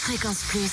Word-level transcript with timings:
Fréquence 0.00 0.42
Plus, 0.48 0.70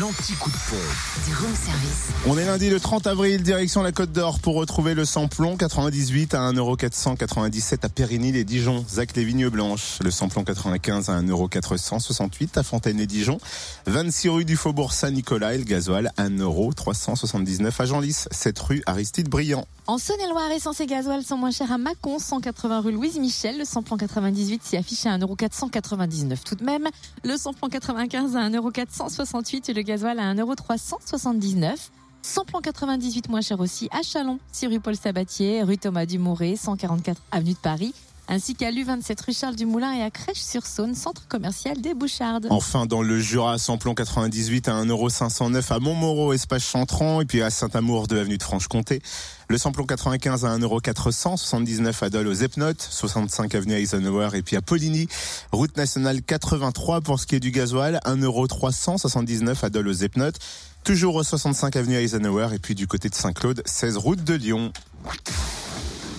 L'anti-coup 0.00 0.50
de 0.50 0.56
pompe. 0.70 1.24
du 1.24 1.34
room 1.36 1.54
service. 1.54 2.08
On 2.26 2.36
est 2.36 2.44
lundi 2.44 2.68
le 2.68 2.80
30 2.80 3.06
avril, 3.06 3.42
direction 3.44 3.80
la 3.80 3.92
Côte 3.92 4.10
d'Or 4.10 4.40
pour 4.40 4.56
retrouver 4.56 4.94
le 4.94 5.04
samplon 5.04 5.56
98 5.56 6.34
à 6.34 6.50
1,497€ 6.50 7.78
à 7.84 7.88
Périgny 7.88 8.32
les 8.32 8.42
Dijon, 8.42 8.84
Zac 8.88 9.14
les 9.14 9.24
Vignes 9.24 9.48
Blanches. 9.48 9.98
Le 10.02 10.10
samplon 10.10 10.42
95 10.42 11.10
à 11.10 11.22
1,468€ 11.22 12.58
à 12.58 12.64
Fontaine-les-Dijon. 12.64 13.38
26 13.86 14.28
rue 14.30 14.44
du 14.44 14.56
Faubourg 14.56 14.92
Saint-Nicolas 14.92 15.54
et 15.54 15.58
le 15.58 15.64
gasoil 15.64 16.10
1,379€ 16.18 17.70
à 17.78 17.84
Genlis, 17.84 18.24
7 18.32 18.58
rue 18.58 18.82
Aristide 18.86 19.28
Briand. 19.28 19.64
En 19.86 19.98
Saône-et-Loire, 19.98 20.50
essence 20.50 20.80
et 20.80 20.86
gasoil 20.86 21.22
sont 21.22 21.36
moins 21.36 21.50
chers 21.50 21.70
à 21.70 21.76
Mâcon, 21.76 22.18
180 22.18 22.80
rue 22.80 22.92
Louise 22.92 23.18
Michel. 23.18 23.58
Le 23.58 23.66
samplon 23.66 23.98
98 23.98 24.62
s'y 24.64 24.76
affiche 24.78 25.04
à 25.04 25.18
1,499€ 25.18 26.42
tout 26.42 26.54
de 26.54 26.64
même. 26.64 26.88
Le 27.22 27.36
samplon 27.36 27.68
95 27.68 28.34
à 28.34 28.48
1,468€ 28.48 29.70
et 29.70 29.74
le 29.74 29.83
gasoil 29.84 30.18
à 30.18 30.34
1,379€. 30.34 31.90
Samplon 32.22 32.60
98 32.60 33.28
moins 33.28 33.42
cher 33.42 33.60
aussi 33.60 33.88
à 33.92 34.02
Chalon, 34.02 34.38
6 34.50 34.68
rue 34.68 34.80
Paul 34.80 34.96
Sabatier, 34.96 35.62
rue 35.62 35.76
Thomas 35.76 36.06
Dumouret, 36.06 36.56
144 36.56 37.20
avenue 37.30 37.52
de 37.52 37.58
Paris, 37.58 37.94
ainsi 38.28 38.54
qu'à 38.54 38.70
l'U27 38.70 39.24
rue 39.24 39.32
Charles 39.32 39.56
Dumoulin 39.56 39.92
et 39.92 40.02
à 40.02 40.10
Crèche-sur-Saône, 40.10 40.94
centre 40.94 41.26
commercial 41.28 41.80
des 41.80 41.94
Bouchardes. 41.94 42.46
Enfin, 42.50 42.86
dans 42.86 43.02
le 43.02 43.18
Jura, 43.18 43.58
samplon 43.58 43.94
98 43.94 44.68
à 44.68 44.84
1,509€ 44.84 45.72
à 45.72 45.78
Montmoreau, 45.78 46.32
espace 46.32 46.64
Chantran, 46.64 47.20
et 47.20 47.24
puis 47.24 47.42
à 47.42 47.50
Saint-Amour 47.50 48.06
de 48.06 48.18
avenue 48.18 48.38
de 48.38 48.42
Franche-Comté. 48.42 49.02
Le 49.48 49.58
samplon 49.58 49.84
95 49.84 50.44
à 50.44 50.56
1,479€ 50.56 52.04
à 52.04 52.10
Dole 52.10 52.28
aux 52.28 52.32
Epnotes, 52.32 52.80
65 52.80 53.54
avenue 53.54 53.74
Eisenhower, 53.74 54.30
et 54.34 54.42
puis 54.42 54.56
à 54.56 54.62
Poligny, 54.62 55.06
route 55.52 55.76
nationale 55.76 56.22
83 56.22 57.02
pour 57.02 57.20
ce 57.20 57.26
qui 57.26 57.34
est 57.34 57.40
du 57.40 57.50
gasoil, 57.50 58.00
1,379€ 58.04 59.64
à 59.64 59.70
Dole 59.70 59.88
aux 59.88 59.92
Epnotes. 59.92 60.38
Toujours 60.82 61.14
au 61.14 61.22
65 61.22 61.76
avenue 61.76 61.96
Eisenhower, 61.96 62.48
et 62.54 62.58
puis 62.58 62.74
du 62.74 62.86
côté 62.86 63.08
de 63.08 63.14
Saint-Claude, 63.14 63.62
16 63.64 63.96
route 63.96 64.22
de 64.24 64.34
Lyon. 64.34 64.72